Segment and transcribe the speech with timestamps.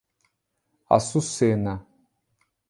[0.95, 1.73] Açucena